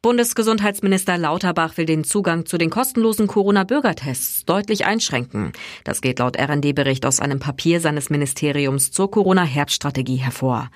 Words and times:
Bundesgesundheitsminister 0.00 1.18
Lauterbach 1.18 1.76
will 1.76 1.84
den 1.84 2.04
Zugang 2.04 2.46
zu 2.46 2.56
den 2.56 2.70
kostenlosen 2.70 3.26
Corona-Bürgertests 3.26 4.44
deutlich 4.44 4.86
einschränken. 4.86 5.50
Das 5.82 6.00
geht 6.00 6.20
laut 6.20 6.38
RND-Bericht 6.38 7.04
aus 7.04 7.18
einem 7.18 7.40
Papier 7.40 7.80
seines 7.80 8.08
Ministeriums 8.08 8.92
zur 8.92 9.10
Corona-Herbststrategie 9.10 10.18
hervor. 10.18 10.70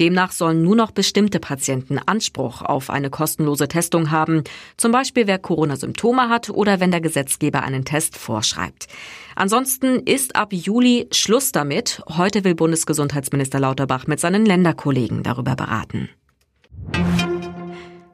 Demnach 0.00 0.32
sollen 0.32 0.62
nur 0.64 0.74
noch 0.74 0.90
bestimmte 0.90 1.38
Patienten 1.38 2.00
Anspruch 2.04 2.62
auf 2.62 2.90
eine 2.90 3.10
kostenlose 3.10 3.68
Testung 3.68 4.10
haben, 4.10 4.42
zum 4.76 4.90
Beispiel 4.90 5.28
wer 5.28 5.38
Corona-Symptome 5.38 6.28
hat 6.28 6.50
oder 6.50 6.80
wenn 6.80 6.90
der 6.90 7.00
Gesetzgeber 7.00 7.62
einen 7.62 7.84
Test 7.84 8.18
vorschreibt. 8.18 8.88
Ansonsten 9.36 10.00
ist 10.00 10.34
ab 10.34 10.52
Juli 10.52 11.06
Schluss 11.12 11.52
damit. 11.52 12.02
Heute 12.08 12.42
will 12.42 12.56
Bundesgesundheitsminister 12.56 13.60
Lauterbach 13.60 14.08
mit 14.08 14.18
seinen 14.18 14.44
Länderkollegen 14.44 15.22
darüber 15.22 15.54
beraten. 15.54 16.08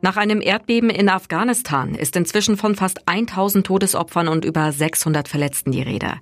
Nach 0.03 0.17
einem 0.17 0.41
Erdbeben 0.41 0.89
in 0.89 1.11
Afghanistan 1.11 1.95
ist 1.95 2.17
inzwischen 2.17 2.57
von 2.57 2.75
fast 2.75 3.07
1000 3.07 3.67
Todesopfern 3.67 4.29
und 4.29 4.47
über 4.47 4.73
600 4.73 5.29
Verletzten 5.29 5.73
die 5.73 5.83
Rede. 5.83 6.15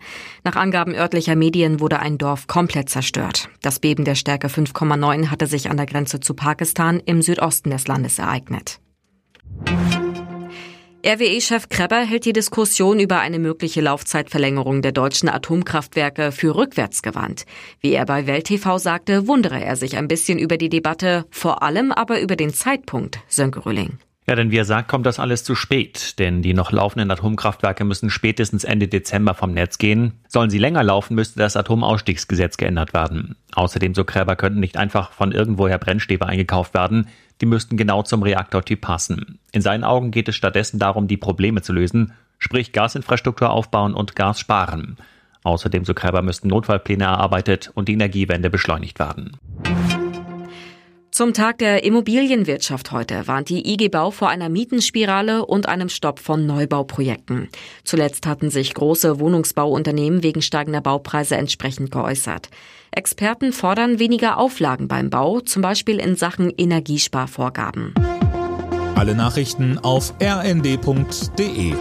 Nach 0.42 0.56
Angaben 0.56 0.94
örtlicher 0.94 1.36
Medien 1.36 1.78
wurde 1.78 2.00
ein 2.00 2.18
Dorf 2.18 2.48
komplett 2.48 2.88
zerstört. 2.88 3.48
Das 3.62 3.78
Beben 3.78 4.04
der 4.04 4.16
Stärke 4.16 4.48
5,9 4.48 5.30
hatte 5.30 5.46
sich 5.46 5.70
an 5.70 5.76
der 5.76 5.86
Grenze 5.86 6.18
zu 6.18 6.34
Pakistan 6.34 7.00
im 7.04 7.22
Südosten 7.22 7.70
des 7.70 7.86
Landes 7.86 8.18
ereignet. 8.18 8.80
RWE-Chef 11.06 11.68
Kreber 11.68 12.00
hält 12.00 12.24
die 12.24 12.32
Diskussion 12.32 12.98
über 12.98 13.20
eine 13.20 13.38
mögliche 13.38 13.80
Laufzeitverlängerung 13.80 14.82
der 14.82 14.90
deutschen 14.90 15.28
Atomkraftwerke 15.28 16.32
für 16.32 16.56
rückwärtsgewandt. 16.56 17.44
Wie 17.80 17.92
er 17.92 18.04
bei 18.04 18.26
Welt 18.26 18.46
TV 18.46 18.78
sagte, 18.78 19.28
wundere 19.28 19.62
er 19.62 19.76
sich 19.76 19.96
ein 19.96 20.08
bisschen 20.08 20.40
über 20.40 20.56
die 20.56 20.68
Debatte, 20.68 21.24
vor 21.30 21.62
allem 21.62 21.92
aber 21.92 22.20
über 22.20 22.34
den 22.34 22.52
Zeitpunkt, 22.52 23.20
Sönke 23.28 23.64
Rülling. 23.64 23.98
Ja, 24.28 24.34
denn 24.34 24.50
wie 24.50 24.58
er 24.58 24.66
sagt, 24.66 24.88
kommt 24.88 25.06
das 25.06 25.18
alles 25.18 25.42
zu 25.42 25.54
spät, 25.54 26.18
denn 26.18 26.42
die 26.42 26.52
noch 26.52 26.70
laufenden 26.70 27.10
Atomkraftwerke 27.10 27.82
müssen 27.84 28.10
spätestens 28.10 28.62
Ende 28.62 28.86
Dezember 28.86 29.32
vom 29.32 29.52
Netz 29.52 29.78
gehen. 29.78 30.20
Sollen 30.28 30.50
sie 30.50 30.58
länger 30.58 30.84
laufen, 30.84 31.14
müsste 31.14 31.38
das 31.38 31.56
Atomausstiegsgesetz 31.56 32.58
geändert 32.58 32.92
werden. 32.92 33.36
Außerdem, 33.54 33.94
so 33.94 34.04
Gräber, 34.04 34.36
könnten 34.36 34.60
nicht 34.60 34.76
einfach 34.76 35.12
von 35.12 35.32
irgendwoher 35.32 35.78
Brennstäbe 35.78 36.26
eingekauft 36.26 36.74
werden, 36.74 37.08
die 37.40 37.46
müssten 37.46 37.78
genau 37.78 38.02
zum 38.02 38.22
Reaktortyp 38.22 38.82
passen. 38.82 39.38
In 39.52 39.62
seinen 39.62 39.82
Augen 39.82 40.10
geht 40.10 40.28
es 40.28 40.36
stattdessen 40.36 40.78
darum, 40.78 41.08
die 41.08 41.16
Probleme 41.16 41.62
zu 41.62 41.72
lösen, 41.72 42.12
sprich 42.38 42.72
Gasinfrastruktur 42.72 43.48
aufbauen 43.48 43.94
und 43.94 44.14
Gas 44.14 44.40
sparen. 44.40 44.98
Außerdem, 45.42 45.86
so 45.86 45.94
Kräber, 45.94 46.20
müssten 46.20 46.48
Notfallpläne 46.48 47.04
erarbeitet 47.04 47.70
und 47.72 47.88
die 47.88 47.94
Energiewende 47.94 48.50
beschleunigt 48.50 48.98
werden. 48.98 49.38
Zum 51.18 51.34
Tag 51.34 51.58
der 51.58 51.82
Immobilienwirtschaft 51.82 52.92
heute 52.92 53.26
warnt 53.26 53.48
die 53.48 53.68
IG 53.68 53.88
Bau 53.88 54.12
vor 54.12 54.28
einer 54.28 54.48
Mietenspirale 54.48 55.44
und 55.44 55.66
einem 55.68 55.88
Stopp 55.88 56.20
von 56.20 56.46
Neubauprojekten. 56.46 57.48
Zuletzt 57.82 58.24
hatten 58.24 58.50
sich 58.50 58.72
große 58.72 59.18
Wohnungsbauunternehmen 59.18 60.22
wegen 60.22 60.42
steigender 60.42 60.80
Baupreise 60.80 61.34
entsprechend 61.34 61.90
geäußert. 61.90 62.50
Experten 62.92 63.52
fordern 63.52 63.98
weniger 63.98 64.36
Auflagen 64.38 64.86
beim 64.86 65.10
Bau, 65.10 65.40
zum 65.40 65.60
Beispiel 65.60 65.98
in 65.98 66.14
Sachen 66.14 66.52
Energiesparvorgaben. 66.56 67.94
Alle 68.94 69.16
Nachrichten 69.16 69.76
auf 69.76 70.14
rnd.de 70.22 71.74